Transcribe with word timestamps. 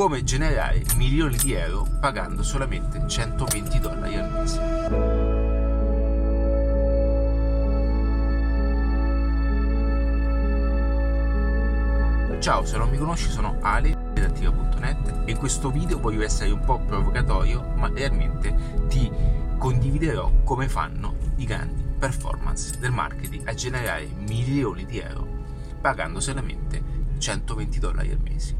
come 0.00 0.24
generare 0.24 0.82
milioni 0.96 1.36
di 1.36 1.52
euro 1.52 1.86
pagando 2.00 2.42
solamente 2.42 3.06
120 3.06 3.80
dollari 3.80 4.16
al 4.16 4.32
mese. 4.32 4.58
Ciao, 12.40 12.64
se 12.64 12.78
non 12.78 12.88
mi 12.88 12.96
conosci 12.96 13.28
sono 13.28 13.58
Ali 13.60 13.94
di 14.14 14.22
Attiva.net 14.22 15.24
e 15.26 15.32
in 15.32 15.36
questo 15.36 15.70
video 15.70 16.00
voglio 16.00 16.22
essere 16.22 16.50
un 16.50 16.64
po' 16.64 16.78
provocatorio 16.78 17.62
ma 17.76 17.90
realmente 17.92 18.56
ti 18.88 19.12
condividerò 19.58 20.32
come 20.44 20.70
fanno 20.70 21.16
i 21.36 21.44
grandi 21.44 21.84
performance 21.98 22.78
del 22.78 22.90
marketing 22.90 23.46
a 23.46 23.52
generare 23.52 24.08
milioni 24.16 24.86
di 24.86 24.98
euro 24.98 25.26
pagando 25.78 26.20
solamente 26.20 26.82
120 27.18 27.78
dollari 27.78 28.10
al 28.12 28.20
mese. 28.22 28.56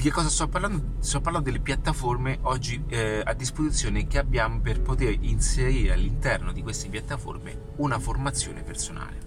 Di 0.00 0.06
che 0.06 0.12
cosa 0.14 0.30
sto 0.30 0.48
parlando? 0.48 0.94
Sto 1.00 1.20
parlando 1.20 1.50
delle 1.50 1.62
piattaforme 1.62 2.38
oggi 2.44 2.82
eh, 2.88 3.20
a 3.22 3.34
disposizione 3.34 4.06
che 4.06 4.16
abbiamo 4.16 4.58
per 4.60 4.80
poter 4.80 5.14
inserire 5.20 5.92
all'interno 5.92 6.52
di 6.52 6.62
queste 6.62 6.88
piattaforme 6.88 7.72
una 7.76 7.98
formazione 7.98 8.62
personale. 8.62 9.18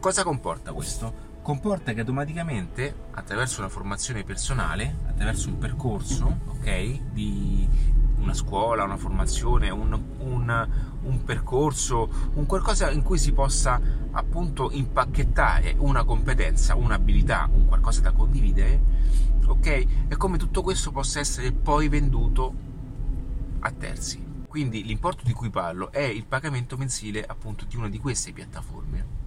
Cosa 0.00 0.22
comporta 0.22 0.72
questo? 0.72 1.26
comporta 1.42 1.92
che 1.92 2.00
automaticamente 2.00 2.94
attraverso 3.10 3.60
una 3.60 3.68
formazione 3.68 4.22
personale, 4.22 4.96
attraverso 5.06 5.48
un 5.48 5.58
percorso, 5.58 6.38
ok, 6.46 7.00
di 7.12 7.68
una 8.20 8.34
scuola, 8.34 8.84
una 8.84 8.96
formazione, 8.96 9.70
un, 9.70 10.00
un, 10.18 10.68
un, 11.02 11.24
percorso, 11.24 12.30
un 12.34 12.46
qualcosa 12.46 12.90
in 12.90 13.02
cui 13.02 13.18
si 13.18 13.32
possa 13.32 13.80
appunto 14.10 14.70
impacchettare 14.72 15.74
una 15.78 16.04
competenza, 16.04 16.74
un'abilità, 16.74 17.48
un 17.52 17.66
qualcosa 17.66 18.00
da 18.00 18.12
condividere, 18.12 18.80
ok? 19.46 20.08
È 20.08 20.16
come 20.16 20.38
tutto 20.38 20.62
questo 20.62 20.90
possa 20.90 21.20
essere 21.20 21.52
poi 21.52 21.88
venduto 21.88 22.54
a 23.60 23.70
terzi. 23.70 24.26
Quindi 24.48 24.84
l'importo 24.84 25.24
di 25.24 25.32
cui 25.32 25.50
parlo 25.50 25.92
è 25.92 26.02
il 26.02 26.24
pagamento 26.24 26.76
mensile 26.76 27.24
appunto 27.24 27.64
di 27.66 27.76
una 27.76 27.88
di 27.88 27.98
queste 27.98 28.32
piattaforme 28.32 29.26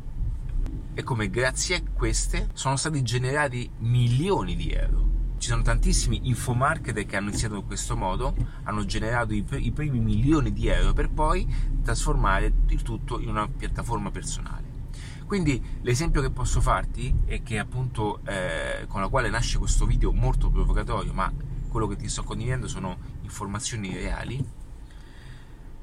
e 0.93 1.03
come 1.03 1.29
grazie 1.29 1.75
a 1.77 1.81
queste 1.93 2.49
sono 2.53 2.75
stati 2.75 3.01
generati 3.01 3.69
milioni 3.77 4.55
di 4.55 4.71
euro. 4.71 5.10
Ci 5.41 5.47
sono 5.47 5.63
tantissimi 5.63 6.27
infomarketer 6.27 7.03
che 7.07 7.17
hanno 7.17 7.29
iniziato 7.29 7.55
in 7.55 7.65
questo 7.65 7.97
modo, 7.97 8.35
hanno 8.61 8.85
generato 8.85 9.33
i, 9.33 9.43
i 9.55 9.71
primi 9.71 9.99
milioni 9.99 10.53
di 10.53 10.67
euro 10.67 10.93
per 10.93 11.09
poi 11.09 11.51
trasformare 11.81 12.53
il 12.67 12.83
tutto 12.83 13.19
in 13.19 13.29
una 13.29 13.47
piattaforma 13.47 14.11
personale. 14.11 14.89
Quindi 15.25 15.59
l'esempio 15.81 16.21
che 16.21 16.29
posso 16.29 16.61
farti 16.61 17.11
e 17.25 17.41
che 17.41 17.57
appunto 17.57 18.19
eh, 18.23 18.85
con 18.87 19.01
la 19.01 19.07
quale 19.07 19.31
nasce 19.31 19.57
questo 19.57 19.87
video 19.87 20.11
molto 20.11 20.51
provocatorio, 20.51 21.11
ma 21.11 21.33
quello 21.69 21.87
che 21.87 21.95
ti 21.95 22.07
sto 22.07 22.21
condividendo 22.21 22.67
sono 22.67 22.99
informazioni 23.23 23.95
reali, 23.95 24.45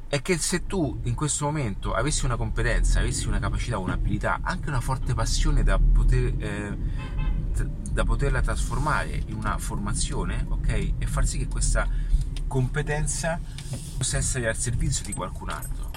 è 0.07 0.23
che 0.23 0.39
se 0.39 0.67
tu 0.67 1.01
in 1.03 1.15
questo 1.15 1.47
momento 1.47 1.95
avessi 1.95 2.25
una 2.25 2.37
competenza, 2.37 3.01
avessi 3.01 3.27
una 3.27 3.41
capacità, 3.41 3.77
un'abilità, 3.77 4.39
anche 4.41 4.69
una 4.69 4.81
forte 4.81 5.15
passione 5.15 5.65
da, 5.65 5.79
poter, 5.79 6.33
eh, 6.39 6.79
da 7.65 8.05
poterla 8.05 8.41
trasformare 8.41 9.23
in 9.27 9.35
una 9.35 9.59
formazione, 9.59 10.45
ok? 10.49 10.93
E 10.99 11.07
far 11.07 11.27
sì 11.27 11.39
che 11.39 11.49
questa 11.49 11.89
competenza 12.47 13.41
possa 13.97 14.17
essere 14.17 14.49
al 14.49 14.57
servizio 14.57 15.05
di 15.05 15.13
qualcun 15.13 15.51
altro, 15.51 15.91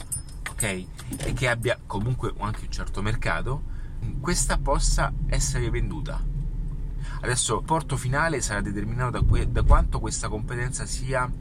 ok? 0.50 0.64
E 0.64 1.34
che 1.34 1.48
abbia 1.48 1.80
comunque 1.86 2.34
anche 2.40 2.66
un 2.66 2.72
certo 2.72 3.02
mercato, 3.02 3.64
questa 4.20 4.58
possa 4.58 5.12
essere 5.28 5.70
venduta. 5.70 6.22
Adesso 7.22 7.60
il 7.60 7.66
porto 7.66 7.98
finale 7.98 8.42
sarà 8.42 8.62
determinato 8.62 9.12
da, 9.12 9.22
que- 9.22 9.52
da 9.52 9.64
quanto 9.64 10.00
questa 10.00 10.28
competenza 10.28 10.86
sia 10.86 11.32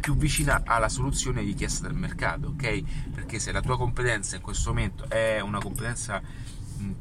più 0.00 0.16
vicina 0.16 0.62
alla 0.64 0.88
soluzione 0.88 1.42
richiesta 1.42 1.86
dal 1.86 1.96
mercato, 1.96 2.48
ok? 2.48 3.10
Perché 3.12 3.38
se 3.38 3.52
la 3.52 3.60
tua 3.60 3.76
competenza 3.76 4.36
in 4.36 4.42
questo 4.42 4.70
momento 4.70 5.08
è 5.08 5.40
una 5.40 5.58
competenza 5.58 6.22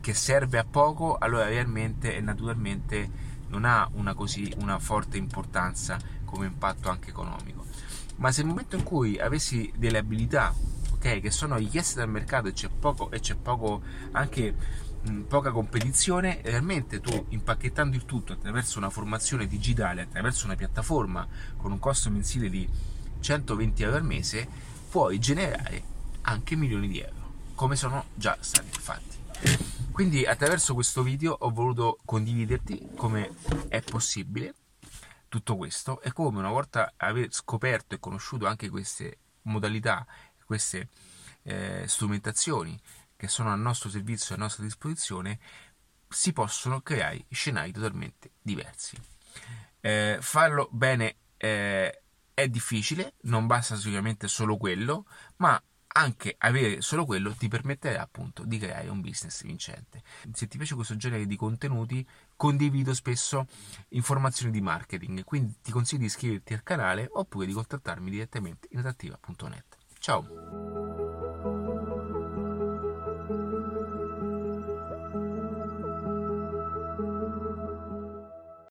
che 0.01 0.13
serve 0.13 0.57
a 0.57 0.65
poco, 0.65 1.17
allora 1.17 1.45
realmente 1.45 2.15
e 2.15 2.21
naturalmente 2.21 3.33
non 3.47 3.65
ha 3.65 3.87
una, 3.93 4.13
così, 4.13 4.53
una 4.57 4.79
forte 4.79 5.17
importanza 5.17 5.99
come 6.23 6.47
impatto 6.47 6.89
anche 6.89 7.09
economico. 7.09 7.65
Ma 8.17 8.31
se 8.31 8.41
nel 8.41 8.51
momento 8.51 8.75
in 8.75 8.83
cui 8.83 9.19
avessi 9.19 9.71
delle 9.75 9.97
abilità 9.97 10.53
okay, 10.93 11.21
che 11.21 11.31
sono 11.31 11.57
richieste 11.57 11.99
dal 11.99 12.09
mercato 12.09 12.47
e 12.47 12.53
c'è 12.53 12.69
poco, 12.69 13.11
e 13.11 13.19
c'è 13.19 13.35
poco 13.35 13.81
anche 14.11 14.55
mh, 15.03 15.21
poca 15.21 15.51
competizione, 15.51 16.39
realmente 16.43 16.99
tu 16.99 17.25
impacchettando 17.29 17.95
il 17.95 18.05
tutto 18.05 18.33
attraverso 18.33 18.77
una 18.79 18.89
formazione 18.89 19.47
digitale, 19.47 20.03
attraverso 20.03 20.45
una 20.45 20.55
piattaforma 20.55 21.27
con 21.57 21.71
un 21.71 21.79
costo 21.79 22.09
mensile 22.09 22.49
di 22.49 22.67
120 23.19 23.83
euro 23.83 23.97
al 23.97 24.03
mese 24.03 24.47
puoi 24.89 25.19
generare 25.19 25.83
anche 26.21 26.55
milioni 26.55 26.87
di 26.87 26.99
euro, 26.99 27.33
come 27.53 27.75
sono 27.75 28.05
già 28.15 28.37
stati 28.39 28.79
fatti. 28.79 29.24
Quindi 29.91 30.25
attraverso 30.25 30.73
questo 30.73 31.03
video 31.03 31.31
ho 31.31 31.49
voluto 31.51 31.99
condividerti 32.03 32.89
come 32.95 33.33
è 33.69 33.81
possibile 33.81 34.53
tutto 35.29 35.55
questo 35.55 36.01
e 36.01 36.11
come 36.11 36.39
una 36.39 36.49
volta 36.49 36.93
aver 36.97 37.31
scoperto 37.31 37.95
e 37.95 37.99
conosciuto 37.99 38.45
anche 38.45 38.69
queste 38.69 39.19
modalità, 39.43 40.05
queste 40.45 40.89
eh, 41.43 41.85
strumentazioni 41.87 42.77
che 43.15 43.27
sono 43.27 43.51
a 43.51 43.55
nostro 43.55 43.89
servizio 43.89 44.35
e 44.35 44.37
a 44.37 44.41
nostra 44.41 44.63
disposizione, 44.63 45.39
si 46.09 46.33
possono 46.33 46.81
creare 46.81 47.25
scenari 47.29 47.71
totalmente 47.71 48.31
diversi. 48.41 48.97
Eh, 49.79 50.17
farlo 50.19 50.67
bene 50.71 51.15
eh, 51.37 52.01
è 52.33 52.47
difficile, 52.47 53.13
non 53.21 53.47
basta 53.47 53.75
sicuramente 53.75 54.27
solo 54.27 54.57
quello, 54.57 55.05
ma 55.37 55.61
anche 55.97 56.35
avere 56.37 56.81
solo 56.81 57.05
quello 57.05 57.31
ti 57.31 57.47
permetterà 57.47 58.01
appunto 58.01 58.43
di 58.43 58.57
creare 58.57 58.89
un 58.89 59.01
business 59.01 59.43
vincente. 59.43 60.01
Se 60.33 60.47
ti 60.47 60.57
piace 60.57 60.75
questo 60.75 60.95
genere 60.97 61.25
di 61.25 61.35
contenuti, 61.35 62.05
condivido 62.35 62.93
spesso 62.93 63.47
informazioni 63.89 64.51
di 64.51 64.61
marketing, 64.61 65.23
quindi 65.23 65.55
ti 65.61 65.71
consiglio 65.71 66.01
di 66.01 66.07
iscriverti 66.07 66.53
al 66.53 66.63
canale 66.63 67.07
oppure 67.11 67.45
di 67.45 67.53
contattarmi 67.53 68.09
direttamente 68.09 68.67
in 68.71 68.79
adattiva.net. 68.79 69.77
Ciao! 69.99 70.74